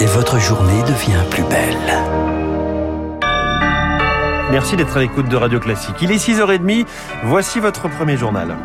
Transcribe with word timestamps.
Et 0.00 0.06
votre 0.06 0.38
journée 0.38 0.82
devient 0.82 1.24
plus 1.30 1.42
belle. 1.44 1.76
Merci 4.50 4.76
d'être 4.76 4.96
à 4.96 5.00
l'écoute 5.00 5.28
de 5.28 5.36
Radio 5.36 5.58
Classique. 5.58 5.96
Il 6.00 6.12
est 6.12 6.16
6h30, 6.16 6.86
voici 7.24 7.58
votre 7.58 7.88
premier 7.88 8.16
journal. 8.16 8.56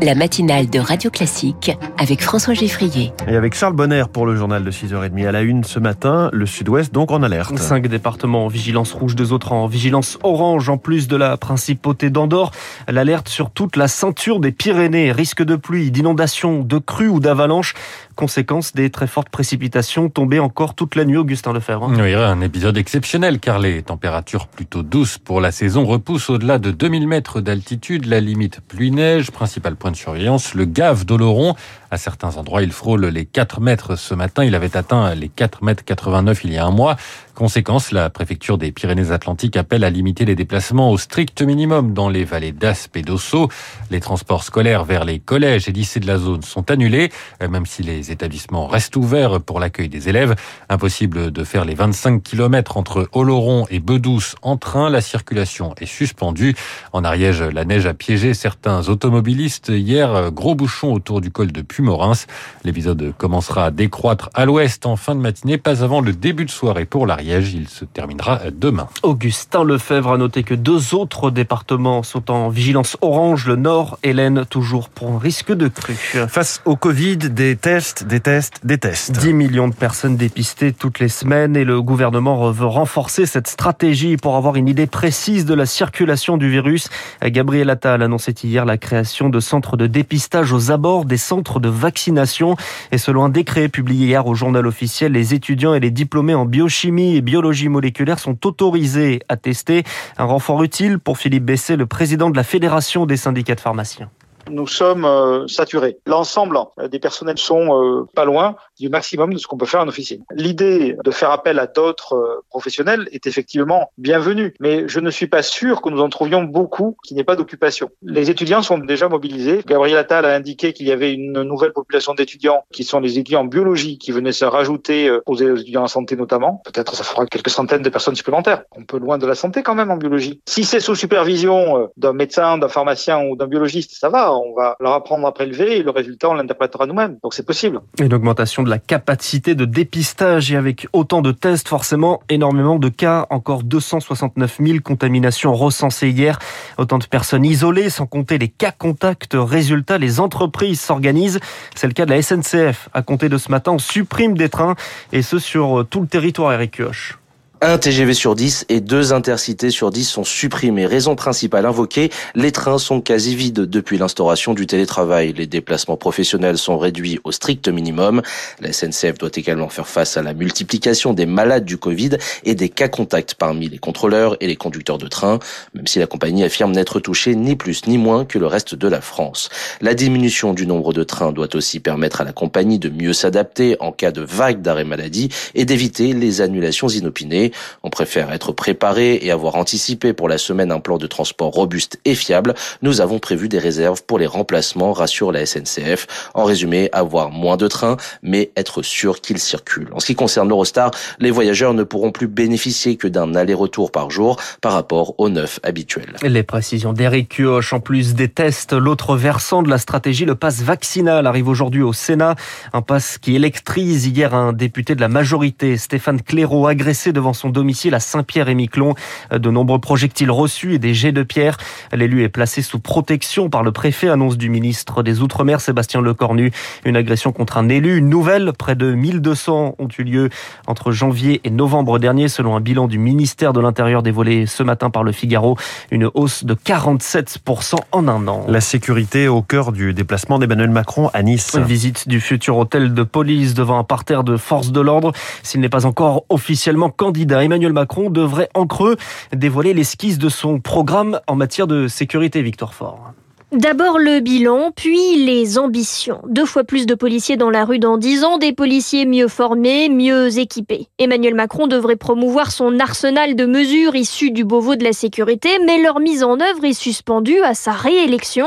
La 0.00 0.14
matinale 0.14 0.70
de 0.70 0.78
Radio 0.78 1.10
Classique 1.10 1.76
avec 1.98 2.22
François 2.22 2.54
Geffrier. 2.54 3.12
Et 3.26 3.34
avec 3.34 3.54
Charles 3.54 3.74
Bonner 3.74 4.04
pour 4.12 4.26
le 4.26 4.36
journal 4.36 4.62
de 4.62 4.70
6h30 4.70 5.26
à 5.26 5.32
la 5.32 5.42
une 5.42 5.64
ce 5.64 5.80
matin, 5.80 6.30
le 6.32 6.46
sud-ouest 6.46 6.94
donc 6.94 7.10
en 7.10 7.22
alerte. 7.22 7.58
Cinq 7.58 7.88
départements 7.88 8.44
en 8.44 8.48
vigilance 8.48 8.92
rouge, 8.92 9.16
deux 9.16 9.32
autres 9.32 9.52
en 9.52 9.66
vigilance 9.66 10.16
orange, 10.22 10.68
en 10.68 10.78
plus 10.78 11.08
de 11.08 11.16
la 11.16 11.36
principauté 11.36 12.10
d'Andorre. 12.10 12.52
L'alerte 12.86 13.28
sur 13.28 13.50
toute 13.50 13.76
la 13.76 13.88
ceinture 13.88 14.38
des 14.38 14.52
Pyrénées, 14.52 15.10
risque 15.10 15.42
de 15.42 15.56
pluie, 15.56 15.90
d'inondation, 15.90 16.60
de 16.62 16.78
crues 16.78 17.08
ou 17.08 17.18
d'avalanche 17.18 17.74
conséquence 18.18 18.74
des 18.74 18.90
très 18.90 19.06
fortes 19.06 19.28
précipitations 19.28 20.08
tombées 20.08 20.40
encore 20.40 20.74
toute 20.74 20.96
la 20.96 21.04
nuit, 21.04 21.16
Augustin 21.16 21.52
Lefebvre. 21.52 21.88
Oui, 21.88 22.14
un 22.14 22.40
épisode 22.40 22.76
exceptionnel 22.76 23.38
car 23.38 23.60
les 23.60 23.80
températures 23.82 24.48
plutôt 24.48 24.82
douces 24.82 25.18
pour 25.18 25.40
la 25.40 25.52
saison 25.52 25.84
repoussent 25.84 26.28
au-delà 26.28 26.58
de 26.58 26.72
2000 26.72 27.06
mètres 27.06 27.40
d'altitude 27.40 28.06
la 28.06 28.18
limite 28.18 28.60
pluie-neige, 28.60 29.30
principal 29.30 29.76
point 29.76 29.92
de 29.92 29.96
surveillance, 29.96 30.54
le 30.54 30.64
Gave 30.64 31.04
d'Oloron. 31.04 31.54
À 31.90 31.96
certains 31.96 32.36
endroits, 32.36 32.62
il 32.62 32.72
frôle 32.72 33.06
les 33.06 33.24
4 33.24 33.62
mètres 33.62 33.96
ce 33.96 34.14
matin. 34.14 34.44
Il 34.44 34.54
avait 34.54 34.76
atteint 34.76 35.14
les 35.14 35.30
4 35.30 35.64
mètres 35.64 35.84
89 35.86 36.44
il 36.44 36.52
y 36.52 36.58
a 36.58 36.66
un 36.66 36.70
mois. 36.70 36.96
Conséquence, 37.34 37.92
la 37.92 38.10
préfecture 38.10 38.58
des 38.58 38.72
Pyrénées-Atlantiques 38.72 39.56
appelle 39.56 39.84
à 39.84 39.90
limiter 39.90 40.24
les 40.24 40.34
déplacements 40.34 40.90
au 40.90 40.98
strict 40.98 41.40
minimum 41.40 41.94
dans 41.94 42.08
les 42.08 42.24
vallées 42.24 42.52
d'Aspe 42.52 42.96
et 42.96 43.02
d'Ossau. 43.02 43.48
Les 43.90 44.00
transports 44.00 44.42
scolaires 44.42 44.84
vers 44.84 45.04
les 45.04 45.20
collèges 45.20 45.68
et 45.68 45.72
lycées 45.72 46.00
de 46.00 46.06
la 46.08 46.18
zone 46.18 46.42
sont 46.42 46.70
annulés, 46.70 47.10
même 47.40 47.64
si 47.64 47.82
les 47.84 48.10
établissements 48.10 48.66
restent 48.66 48.96
ouverts 48.96 49.40
pour 49.40 49.60
l'accueil 49.60 49.88
des 49.88 50.08
élèves. 50.08 50.34
Impossible 50.68 51.30
de 51.30 51.44
faire 51.44 51.64
les 51.64 51.74
25 51.74 52.22
km 52.22 52.76
entre 52.76 53.08
Oloron 53.12 53.66
et 53.70 53.78
Bedouce 53.78 54.34
en 54.42 54.56
train. 54.56 54.90
La 54.90 55.00
circulation 55.00 55.74
est 55.80 55.86
suspendue. 55.86 56.56
En 56.92 57.04
Ariège, 57.04 57.42
la 57.42 57.64
neige 57.64 57.86
a 57.86 57.94
piégé 57.94 58.34
certains 58.34 58.88
automobilistes. 58.88 59.68
Hier, 59.68 60.32
gros 60.32 60.56
bouchon 60.56 60.92
autour 60.92 61.20
du 61.20 61.30
col 61.30 61.52
de 61.52 61.62
Pumorins. 61.78 62.26
L'épisode 62.64 63.14
commencera 63.16 63.66
à 63.66 63.70
décroître 63.70 64.30
à 64.34 64.46
l'ouest 64.46 64.84
en 64.84 64.96
fin 64.96 65.14
de 65.14 65.20
matinée, 65.20 65.58
pas 65.58 65.84
avant 65.84 66.00
le 66.00 66.12
début 66.12 66.44
de 66.44 66.50
soirée 66.50 66.86
pour 66.86 67.06
l'Ariège. 67.06 67.54
Il 67.54 67.68
se 67.68 67.84
terminera 67.84 68.40
demain. 68.50 68.88
Augustin 69.04 69.62
Lefebvre 69.62 70.10
a 70.10 70.18
noté 70.18 70.42
que 70.42 70.54
deux 70.54 70.96
autres 70.96 71.30
départements 71.30 72.02
sont 72.02 72.32
en 72.32 72.48
vigilance 72.48 72.96
orange, 73.00 73.46
le 73.46 73.54
Nord 73.54 73.96
et 74.02 74.12
l'Aisne, 74.12 74.44
toujours 74.44 74.88
pour 74.88 75.12
un 75.12 75.20
risque 75.20 75.52
de 75.52 75.68
crue. 75.68 75.94
Face 76.26 76.62
au 76.64 76.74
Covid, 76.74 77.16
des 77.16 77.54
tests, 77.54 78.02
des 78.02 78.18
tests, 78.18 78.66
des 78.66 78.78
tests. 78.78 79.12
10 79.12 79.32
millions 79.32 79.68
de 79.68 79.74
personnes 79.74 80.16
dépistées 80.16 80.72
toutes 80.72 80.98
les 80.98 81.08
semaines 81.08 81.54
et 81.54 81.64
le 81.64 81.80
gouvernement 81.80 82.50
veut 82.50 82.66
renforcer 82.66 83.24
cette 83.24 83.46
stratégie 83.46 84.16
pour 84.16 84.34
avoir 84.34 84.56
une 84.56 84.66
idée 84.66 84.88
précise 84.88 85.44
de 85.44 85.54
la 85.54 85.64
circulation 85.64 86.38
du 86.38 86.50
virus. 86.50 86.88
Gabriel 87.22 87.70
Attal 87.70 88.02
annonçait 88.02 88.32
hier 88.32 88.64
la 88.64 88.78
création 88.78 89.28
de 89.28 89.38
centres 89.38 89.76
de 89.76 89.86
dépistage 89.86 90.52
aux 90.52 90.72
abords 90.72 91.04
des 91.04 91.16
centres 91.16 91.60
de 91.60 91.67
vaccination. 91.68 92.56
Et 92.92 92.98
selon 92.98 93.24
un 93.24 93.28
décret 93.28 93.68
publié 93.68 94.06
hier 94.06 94.26
au 94.26 94.34
journal 94.34 94.66
officiel, 94.66 95.12
les 95.12 95.34
étudiants 95.34 95.74
et 95.74 95.80
les 95.80 95.90
diplômés 95.90 96.34
en 96.34 96.44
biochimie 96.44 97.16
et 97.16 97.20
biologie 97.20 97.68
moléculaire 97.68 98.18
sont 98.18 98.46
autorisés 98.46 99.20
à 99.28 99.36
tester. 99.36 99.84
Un 100.16 100.24
renfort 100.24 100.62
utile 100.62 100.98
pour 100.98 101.18
Philippe 101.18 101.44
Bessé, 101.44 101.76
le 101.76 101.86
président 101.86 102.30
de 102.30 102.36
la 102.36 102.44
Fédération 102.44 103.06
des 103.06 103.16
syndicats 103.16 103.54
de 103.54 103.60
pharmaciens 103.60 104.10
nous 104.50 104.66
sommes 104.66 105.04
euh, 105.04 105.46
saturés. 105.46 105.98
L'ensemble 106.06 106.58
euh, 106.78 106.88
des 106.88 106.98
personnels 106.98 107.38
sont 107.38 107.82
euh, 107.82 108.06
pas 108.14 108.24
loin 108.24 108.56
du 108.78 108.88
maximum 108.88 109.32
de 109.32 109.38
ce 109.38 109.46
qu'on 109.46 109.56
peut 109.56 109.66
faire 109.66 109.80
en 109.80 109.88
officine. 109.88 110.24
L'idée 110.32 110.96
de 111.04 111.10
faire 111.10 111.30
appel 111.30 111.58
à 111.58 111.66
d'autres 111.66 112.42
professionnels 112.48 113.08
est 113.12 113.26
effectivement 113.26 113.90
bienvenue, 113.98 114.54
mais 114.60 114.88
je 114.88 115.00
ne 115.00 115.10
suis 115.10 115.26
pas 115.26 115.42
sûr 115.42 115.82
que 115.82 115.90
nous 115.90 116.00
en 116.00 116.08
trouvions 116.08 116.42
beaucoup 116.42 116.96
qui 117.04 117.14
n'aient 117.14 117.24
pas 117.24 117.36
d'occupation. 117.36 117.90
Les 118.02 118.30
étudiants 118.30 118.62
sont 118.62 118.78
déjà 118.78 119.08
mobilisés. 119.08 119.62
Gabriel 119.66 119.98
Attal 119.98 120.24
a 120.24 120.34
indiqué 120.34 120.72
qu'il 120.72 120.86
y 120.86 120.92
avait 120.92 121.12
une 121.12 121.42
nouvelle 121.42 121.72
population 121.72 122.14
d'étudiants 122.14 122.64
qui 122.72 122.84
sont 122.84 123.00
les 123.00 123.18
étudiants 123.18 123.40
en 123.40 123.44
biologie 123.44 123.98
qui 123.98 124.12
venaient 124.12 124.32
se 124.32 124.44
rajouter 124.44 125.10
aux 125.26 125.36
étudiants 125.36 125.84
en 125.84 125.88
santé 125.88 126.16
notamment. 126.16 126.62
Peut-être 126.64 126.94
ça 126.94 127.04
fera 127.04 127.26
quelques 127.26 127.50
centaines 127.50 127.82
de 127.82 127.88
personnes 127.90 128.14
supplémentaires. 128.14 128.62
On 128.76 128.84
peut 128.84 128.98
loin 128.98 129.18
de 129.18 129.26
la 129.26 129.34
santé 129.34 129.62
quand 129.62 129.74
même 129.74 129.90
en 129.90 129.96
biologie. 129.96 130.40
Si 130.48 130.64
c'est 130.64 130.80
sous 130.80 130.94
supervision 130.94 131.88
d'un 131.96 132.12
médecin, 132.12 132.58
d'un 132.58 132.68
pharmacien 132.68 133.24
ou 133.24 133.36
d'un 133.36 133.46
biologiste, 133.46 133.92
ça 133.98 134.08
va 134.08 134.32
on 134.46 134.54
va 134.54 134.76
leur 134.80 134.92
apprendre 134.92 135.26
à 135.26 135.32
prélever 135.32 135.78
et 135.78 135.82
le 135.82 135.90
résultat, 135.90 136.30
on 136.30 136.34
l'interprétera 136.34 136.86
nous-mêmes. 136.86 137.18
Donc 137.22 137.34
c'est 137.34 137.46
possible. 137.46 137.80
Une 138.00 138.12
augmentation 138.14 138.62
de 138.62 138.70
la 138.70 138.78
capacité 138.78 139.54
de 139.54 139.64
dépistage 139.64 140.52
et 140.52 140.56
avec 140.56 140.86
autant 140.92 141.22
de 141.22 141.32
tests, 141.32 141.68
forcément, 141.68 142.20
énormément 142.28 142.78
de 142.78 142.88
cas. 142.88 143.26
Encore 143.30 143.62
269 143.62 144.58
000 144.60 144.78
contaminations 144.84 145.54
recensées 145.54 146.10
hier. 146.10 146.38
Autant 146.78 146.98
de 146.98 147.06
personnes 147.06 147.44
isolées, 147.44 147.90
sans 147.90 148.06
compter 148.06 148.38
les 148.38 148.48
cas 148.48 148.72
contacts. 148.72 149.34
Résultat, 149.34 149.98
les 149.98 150.20
entreprises 150.20 150.80
s'organisent. 150.80 151.40
C'est 151.74 151.86
le 151.86 151.92
cas 151.92 152.06
de 152.06 152.10
la 152.10 152.22
SNCF. 152.22 152.88
À 152.94 153.02
compter 153.02 153.28
de 153.28 153.38
ce 153.38 153.50
matin, 153.50 153.72
on 153.72 153.78
supprime 153.78 154.36
des 154.36 154.48
trains 154.48 154.74
et 155.12 155.22
ce 155.22 155.38
sur 155.38 155.86
tout 155.88 156.00
le 156.00 156.06
territoire, 156.06 156.52
Eric 156.52 156.76
Kioch. 156.76 157.18
Un 157.60 157.76
TGV 157.76 158.14
sur 158.14 158.36
10 158.36 158.66
et 158.68 158.80
deux 158.80 159.12
intercités 159.12 159.70
sur 159.70 159.90
10 159.90 160.04
sont 160.04 160.22
supprimés. 160.22 160.86
Raison 160.86 161.16
principale 161.16 161.66
invoquée, 161.66 162.08
les 162.36 162.52
trains 162.52 162.78
sont 162.78 163.00
quasi 163.00 163.34
vides 163.34 163.62
depuis 163.62 163.98
l'instauration 163.98 164.54
du 164.54 164.68
télétravail. 164.68 165.32
Les 165.32 165.48
déplacements 165.48 165.96
professionnels 165.96 166.56
sont 166.56 166.78
réduits 166.78 167.18
au 167.24 167.32
strict 167.32 167.66
minimum. 167.66 168.22
La 168.60 168.72
SNCF 168.72 169.18
doit 169.18 169.32
également 169.34 169.68
faire 169.70 169.88
face 169.88 170.16
à 170.16 170.22
la 170.22 170.34
multiplication 170.34 171.14
des 171.14 171.26
malades 171.26 171.64
du 171.64 171.78
Covid 171.78 172.10
et 172.44 172.54
des 172.54 172.68
cas 172.68 172.86
contacts 172.86 173.34
parmi 173.34 173.68
les 173.68 173.78
contrôleurs 173.78 174.36
et 174.38 174.46
les 174.46 174.54
conducteurs 174.54 174.98
de 174.98 175.08
train, 175.08 175.40
même 175.74 175.88
si 175.88 175.98
la 175.98 176.06
compagnie 176.06 176.44
affirme 176.44 176.70
n'être 176.70 177.00
touchée 177.00 177.34
ni 177.34 177.56
plus 177.56 177.88
ni 177.88 177.98
moins 177.98 178.24
que 178.24 178.38
le 178.38 178.46
reste 178.46 178.76
de 178.76 178.86
la 178.86 179.00
France. 179.00 179.48
La 179.80 179.94
diminution 179.94 180.54
du 180.54 180.64
nombre 180.64 180.92
de 180.92 181.02
trains 181.02 181.32
doit 181.32 181.56
aussi 181.56 181.80
permettre 181.80 182.20
à 182.20 182.24
la 182.24 182.32
compagnie 182.32 182.78
de 182.78 182.88
mieux 182.88 183.12
s'adapter 183.12 183.76
en 183.80 183.90
cas 183.90 184.12
de 184.12 184.20
vague 184.20 184.62
d'arrêt 184.62 184.84
maladie 184.84 185.30
et 185.56 185.64
d'éviter 185.64 186.12
les 186.12 186.40
annulations 186.40 186.86
inopinées. 186.86 187.47
On 187.82 187.90
préfère 187.90 188.32
être 188.32 188.52
préparé 188.52 189.18
et 189.22 189.30
avoir 189.30 189.56
anticipé 189.56 190.12
pour 190.12 190.28
la 190.28 190.38
semaine 190.38 190.72
un 190.72 190.80
plan 190.80 190.98
de 190.98 191.06
transport 191.06 191.50
robuste 191.50 191.98
et 192.04 192.14
fiable. 192.14 192.54
Nous 192.82 193.00
avons 193.00 193.18
prévu 193.18 193.48
des 193.48 193.58
réserves 193.58 194.02
pour 194.04 194.18
les 194.18 194.26
remplacements, 194.26 194.92
rassure 194.92 195.32
la 195.32 195.44
SNCF. 195.46 196.06
En 196.34 196.44
résumé, 196.44 196.88
avoir 196.92 197.30
moins 197.30 197.56
de 197.56 197.68
trains, 197.68 197.96
mais 198.22 198.50
être 198.56 198.82
sûr 198.82 199.20
qu'ils 199.20 199.38
circulent. 199.38 199.90
En 199.92 200.00
ce 200.00 200.06
qui 200.06 200.14
concerne 200.14 200.48
l'Eurostar, 200.48 200.90
les 201.18 201.30
voyageurs 201.30 201.74
ne 201.74 201.82
pourront 201.82 202.12
plus 202.12 202.26
bénéficier 202.28 202.96
que 202.96 203.08
d'un 203.08 203.34
aller-retour 203.34 203.90
par 203.90 204.10
jour 204.10 204.38
par 204.60 204.72
rapport 204.72 205.14
aux 205.18 205.28
neuf 205.28 205.60
habituels. 205.62 206.16
Les 206.22 206.42
précisions 206.42 206.92
d'Eric 206.92 207.36
Kioch, 207.36 207.72
en 207.72 207.80
plus 207.80 208.14
des 208.14 208.28
tests, 208.28 208.72
l'autre 208.72 209.16
versant 209.16 209.62
de 209.62 209.70
la 209.70 209.78
stratégie, 209.78 210.24
le 210.24 210.34
pass 210.34 210.62
vaccinal, 210.62 211.26
arrive 211.26 211.48
aujourd'hui 211.48 211.82
au 211.82 211.92
Sénat. 211.92 212.34
Un 212.72 212.82
pass 212.82 213.18
qui 213.18 213.36
électrise 213.36 214.06
hier 214.06 214.34
un 214.34 214.52
député 214.52 214.94
de 214.94 215.00
la 215.00 215.08
majorité, 215.08 215.76
Stéphane 215.76 216.22
Clairaut, 216.22 216.66
agressé 216.66 217.12
devant 217.12 217.32
son 217.38 217.48
domicile 217.50 217.94
à 217.94 218.00
Saint-Pierre-et-Miquelon. 218.00 218.94
De 219.32 219.50
nombreux 219.50 219.78
projectiles 219.78 220.30
reçus 220.30 220.74
et 220.74 220.78
des 220.78 220.94
jets 220.94 221.12
de 221.12 221.22
pierre. 221.22 221.56
L'élu 221.92 222.22
est 222.22 222.28
placé 222.28 222.62
sous 222.62 222.78
protection 222.78 223.48
par 223.48 223.62
le 223.62 223.72
préfet, 223.72 224.08
annonce 224.08 224.36
du 224.36 224.50
ministre 224.50 225.02
des 225.02 225.20
Outre-mer, 225.20 225.60
Sébastien 225.60 226.00
Lecornu. 226.00 226.52
Une 226.84 226.96
agression 226.96 227.32
contre 227.32 227.56
un 227.58 227.68
élu, 227.68 227.96
une 227.96 228.08
nouvelle. 228.08 228.52
Près 228.58 228.74
de 228.74 228.92
1200 228.92 229.76
ont 229.78 229.88
eu 229.98 230.02
lieu 230.02 230.30
entre 230.66 230.90
janvier 230.90 231.40
et 231.44 231.50
novembre 231.50 231.98
dernier, 231.98 232.28
selon 232.28 232.56
un 232.56 232.60
bilan 232.60 232.88
du 232.88 232.98
ministère 232.98 233.52
de 233.52 233.60
l'Intérieur 233.60 234.02
dévoilé 234.02 234.46
ce 234.46 234.62
matin 234.62 234.90
par 234.90 235.04
le 235.04 235.12
Figaro. 235.12 235.56
Une 235.90 236.10
hausse 236.14 236.44
de 236.44 236.54
47% 236.54 237.76
en 237.92 238.08
un 238.08 238.26
an. 238.28 238.44
La 238.48 238.60
sécurité 238.60 239.28
au 239.28 239.42
cœur 239.42 239.72
du 239.72 239.94
déplacement 239.94 240.38
d'Emmanuel 240.38 240.70
Macron 240.70 241.10
à 241.14 241.22
Nice. 241.22 241.54
Une 241.56 241.64
visite 241.64 242.08
du 242.08 242.20
futur 242.20 242.56
hôtel 242.56 242.94
de 242.94 243.02
police 243.02 243.54
devant 243.54 243.78
un 243.78 243.84
parterre 243.84 244.24
de 244.24 244.36
forces 244.36 244.72
de 244.72 244.80
l'ordre. 244.80 245.12
S'il 245.42 245.60
n'est 245.60 245.68
pas 245.68 245.86
encore 245.86 246.24
officiellement 246.28 246.90
candidat 246.90 247.27
Emmanuel 247.36 247.72
Macron 247.72 248.10
devrait 248.10 248.48
en 248.54 248.66
creux 248.66 248.96
dévoiler 249.32 249.74
l'esquisse 249.74 250.18
de 250.18 250.28
son 250.28 250.60
programme 250.60 251.20
en 251.26 251.36
matière 251.36 251.66
de 251.66 251.88
sécurité, 251.88 252.42
Victor 252.42 252.74
Fort. 252.74 253.12
D'abord 253.52 253.98
le 253.98 254.20
bilan, 254.20 254.72
puis 254.76 255.24
les 255.24 255.58
ambitions. 255.58 256.20
Deux 256.28 256.44
fois 256.44 256.64
plus 256.64 256.84
de 256.84 256.94
policiers 256.94 257.38
dans 257.38 257.48
la 257.48 257.64
rue 257.64 257.78
dans 257.78 257.96
dix 257.96 258.22
ans, 258.22 258.36
des 258.36 258.52
policiers 258.52 259.06
mieux 259.06 259.26
formés, 259.26 259.88
mieux 259.88 260.38
équipés. 260.38 260.88
Emmanuel 260.98 261.34
Macron 261.34 261.66
devrait 261.66 261.96
promouvoir 261.96 262.52
son 262.52 262.78
arsenal 262.78 263.36
de 263.36 263.46
mesures 263.46 263.94
issues 263.94 264.32
du 264.32 264.44
Beauvau 264.44 264.76
de 264.76 264.84
la 264.84 264.92
sécurité, 264.92 265.48
mais 265.64 265.80
leur 265.80 265.98
mise 265.98 266.24
en 266.24 266.38
œuvre 266.40 266.62
est 266.66 266.74
suspendue 266.74 267.40
à 267.40 267.54
sa 267.54 267.72
réélection. 267.72 268.44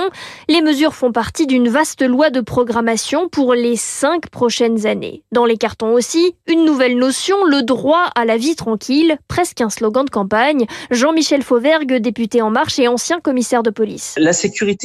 Les 0.48 0.62
mesures 0.62 0.94
font 0.94 1.12
partie 1.12 1.48
d'une 1.48 1.68
vaste 1.68 2.04
loi 2.04 2.30
de 2.30 2.42
programmation 2.42 3.28
pour 3.28 3.56
les 3.56 3.78
cinq 3.78 4.30
prochaines 4.30 4.86
années. 4.86 5.24
Dans 5.32 5.46
les 5.46 5.58
cartons 5.58 5.94
aussi, 5.94 6.36
une 6.46 6.64
nouvelle 6.64 7.00
notion, 7.00 7.44
le 7.46 7.64
droit 7.64 8.12
à 8.14 8.24
la 8.24 8.38
vie 8.38 8.56
tranquille, 8.56 9.18
presque 9.28 9.62
un 9.62 9.72
slogan 9.72 10.06
de 10.06 10.12
campagne. 10.12 10.68
Jean-Michel 10.92 11.42
Fauvergue, 11.42 11.96
député 11.96 12.44
En 12.44 12.52
Marche 12.52 12.78
et 12.78 12.88
ancien 12.88 13.20
commissaire 13.20 13.64
de 13.64 13.72
police. 13.72 14.14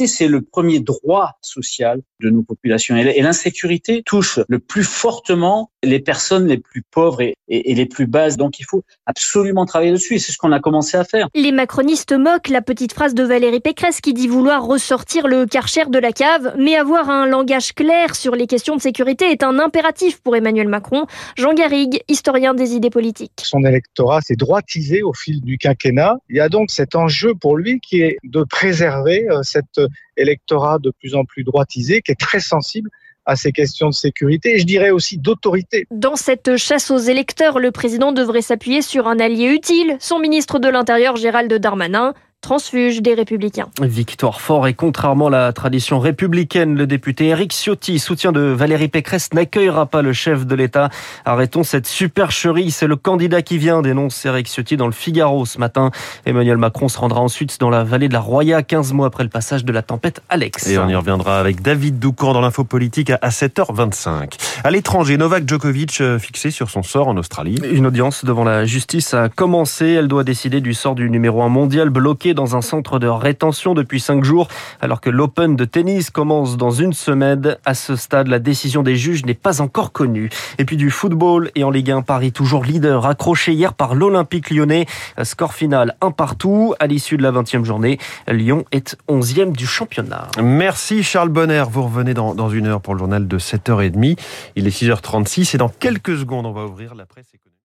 C'est 0.07 0.27
le 0.27 0.41
premier 0.41 0.79
droit 0.79 1.37
social 1.41 2.01
de 2.19 2.29
nos 2.29 2.43
populations. 2.43 2.95
Et 2.97 3.21
l'insécurité 3.21 4.01
touche 4.05 4.39
le 4.47 4.59
plus 4.59 4.83
fortement 4.83 5.69
les 5.83 5.99
personnes 5.99 6.47
les 6.47 6.57
plus 6.57 6.81
pauvres 6.81 7.21
et, 7.21 7.35
et, 7.47 7.75
les 7.75 7.85
plus 7.85 8.07
basses. 8.07 8.37
Donc 8.37 8.59
il 8.59 8.63
faut 8.63 8.83
absolument 9.05 9.65
travailler 9.65 9.91
dessus 9.91 10.15
et 10.15 10.19
c'est 10.19 10.31
ce 10.31 10.37
qu'on 10.37 10.51
a 10.51 10.59
commencé 10.59 10.97
à 10.97 11.03
faire. 11.03 11.27
Les 11.35 11.51
macronistes 11.51 12.13
moquent 12.13 12.49
la 12.49 12.61
petite 12.61 12.93
phrase 12.93 13.13
de 13.13 13.23
Valérie 13.23 13.59
Pécresse 13.59 14.01
qui 14.01 14.13
dit 14.13 14.27
vouloir 14.27 14.65
ressortir 14.65 15.27
le 15.27 15.45
karcher 15.45 15.85
de 15.87 15.99
la 15.99 16.11
cave, 16.11 16.55
mais 16.57 16.75
avoir 16.75 17.09
un 17.09 17.27
langage 17.27 17.73
clair 17.73 18.15
sur 18.15 18.35
les 18.35 18.47
questions 18.47 18.75
de 18.75 18.81
sécurité 18.81 19.25
est 19.25 19.43
un 19.43 19.59
impératif 19.59 20.19
pour 20.21 20.35
Emmanuel 20.35 20.67
Macron. 20.67 21.05
Jean 21.35 21.53
Garrigue, 21.53 22.01
historien 22.07 22.53
des 22.53 22.73
idées 22.73 22.89
politiques. 22.89 23.41
Son 23.43 23.63
électorat 23.63 24.21
s'est 24.21 24.35
droitisé 24.35 25.03
au 25.03 25.13
fil 25.13 25.41
du 25.41 25.57
quinquennat. 25.57 26.15
Il 26.29 26.37
y 26.37 26.39
a 26.39 26.49
donc 26.49 26.71
cet 26.71 26.95
enjeu 26.95 27.33
pour 27.35 27.57
lui 27.57 27.79
qui 27.79 28.01
est 28.01 28.17
de 28.23 28.43
préserver 28.43 29.27
euh, 29.29 29.41
cet 29.43 29.79
électorat 30.15 30.79
de 30.79 30.91
plus 30.91 31.15
en 31.15 31.25
plus 31.25 31.43
droitisé, 31.43 32.01
qui 32.01 32.11
est 32.11 32.19
très 32.19 32.39
sensible 32.39 32.89
à 33.27 33.35
ces 33.35 33.51
questions 33.51 33.89
de 33.89 33.93
sécurité 33.93 34.55
et 34.55 34.59
je 34.59 34.65
dirais 34.65 34.89
aussi 34.89 35.17
d'autorité. 35.17 35.85
Dans 35.91 36.15
cette 36.15 36.55
chasse 36.55 36.89
aux 36.89 36.97
électeurs, 36.97 37.59
le 37.59 37.71
président 37.71 38.13
devrait 38.13 38.41
s'appuyer 38.41 38.81
sur 38.81 39.07
un 39.07 39.19
allié 39.19 39.47
utile, 39.47 39.97
son 39.99 40.19
ministre 40.19 40.59
de 40.59 40.69
l'Intérieur 40.69 41.17
Gérald 41.17 41.53
Darmanin 41.53 42.13
transfuge 42.41 43.01
des 43.01 43.13
Républicains. 43.13 43.67
Victoire 43.81 44.39
fort 44.41 44.67
et 44.67 44.73
contrairement 44.73 45.27
à 45.27 45.31
la 45.31 45.53
tradition 45.53 45.99
républicaine, 45.99 46.75
le 46.75 46.87
député 46.87 47.27
Éric 47.27 47.51
Ciotti, 47.51 47.99
soutien 47.99 48.31
de 48.31 48.39
Valérie 48.39 48.87
Pécresse, 48.87 49.33
n'accueillera 49.33 49.87
pas 49.87 50.01
le 50.01 50.13
chef 50.13 50.45
de 50.45 50.55
l'État. 50.55 50.89
Arrêtons 51.25 51.63
cette 51.63 51.87
supercherie, 51.87 52.71
c'est 52.71 52.87
le 52.87 52.95
candidat 52.95 53.41
qui 53.41 53.57
vient, 53.57 53.81
dénonce 53.81 54.25
Éric 54.25 54.47
Ciotti 54.47 54.77
dans 54.77 54.85
le 54.85 54.93
Figaro 54.93 55.45
ce 55.45 55.57
matin. 55.59 55.91
Emmanuel 56.25 56.57
Macron 56.57 56.87
se 56.87 56.99
rendra 56.99 57.21
ensuite 57.21 57.59
dans 57.59 57.69
la 57.69 57.83
vallée 57.83 58.07
de 58.07 58.13
la 58.13 58.19
Roya, 58.19 58.61
15 58.61 58.93
mois 58.93 59.07
après 59.07 59.23
le 59.23 59.29
passage 59.29 59.65
de 59.65 59.71
la 59.71 59.81
tempête 59.81 60.21
Alex. 60.29 60.67
Et 60.67 60.77
on 60.77 60.87
y 60.87 60.95
reviendra 60.95 61.39
avec 61.39 61.61
David 61.61 61.99
Doucan 61.99 62.33
dans 62.33 62.41
l'info 62.41 62.63
politique 62.63 63.09
à 63.09 63.29
7h25. 63.29 64.33
À 64.63 64.71
l'étranger, 64.71 65.17
Novak 65.17 65.47
Djokovic 65.47 66.01
euh, 66.01 66.19
fixé 66.19 66.51
sur 66.51 66.69
son 66.69 66.83
sort 66.83 67.07
en 67.07 67.17
Australie. 67.17 67.59
Une 67.71 67.87
audience 67.87 68.23
devant 68.23 68.43
la 68.43 68.65
justice 68.65 69.13
a 69.13 69.29
commencé. 69.29 69.87
Elle 69.87 70.07
doit 70.07 70.23
décider 70.23 70.61
du 70.61 70.73
sort 70.73 70.95
du 70.95 71.09
numéro 71.09 71.41
1 71.41 71.49
mondial 71.49 71.89
bloqué 71.89 72.26
dans 72.33 72.55
un 72.55 72.61
centre 72.61 72.99
de 72.99 73.07
rétention 73.07 73.73
depuis 73.73 73.99
cinq 73.99 74.23
jours, 74.23 74.47
alors 74.81 75.01
que 75.01 75.09
l'Open 75.09 75.55
de 75.55 75.65
tennis 75.65 76.09
commence 76.09 76.57
dans 76.57 76.71
une 76.71 76.93
semaine. 76.93 77.57
À 77.65 77.73
ce 77.73 77.95
stade, 77.95 78.27
la 78.27 78.39
décision 78.39 78.83
des 78.83 78.95
juges 78.95 79.25
n'est 79.25 79.33
pas 79.33 79.61
encore 79.61 79.91
connue. 79.91 80.29
Et 80.57 80.65
puis 80.65 80.77
du 80.77 80.89
football 80.89 81.51
et 81.55 81.63
en 81.63 81.69
Ligue 81.69 81.91
1, 81.91 82.01
Paris 82.01 82.31
toujours 82.31 82.63
leader, 82.63 83.05
accroché 83.05 83.53
hier 83.53 83.73
par 83.73 83.95
l'Olympique 83.95 84.49
lyonnais. 84.49 84.85
Score 85.23 85.53
final 85.53 85.95
un 86.01 86.11
partout. 86.11 86.73
À 86.79 86.87
l'issue 86.87 87.17
de 87.17 87.23
la 87.23 87.31
20e 87.31 87.63
journée, 87.63 87.97
Lyon 88.27 88.65
est 88.71 88.97
11e 89.09 89.51
du 89.51 89.65
championnat. 89.65 90.27
Merci 90.41 91.03
Charles 91.03 91.29
Bonner. 91.29 91.63
Vous 91.69 91.83
revenez 91.83 92.13
dans, 92.13 92.35
dans 92.35 92.49
une 92.49 92.67
heure 92.67 92.81
pour 92.81 92.93
le 92.93 92.99
journal 92.99 93.27
de 93.27 93.39
7h30. 93.39 94.17
Il 94.55 94.67
est 94.67 94.81
6h36 94.81 95.55
et 95.55 95.57
dans 95.57 95.69
quelques 95.69 96.17
secondes, 96.17 96.45
on 96.45 96.51
va 96.51 96.65
ouvrir 96.65 96.95
la 96.95 97.05
presse. 97.05 97.27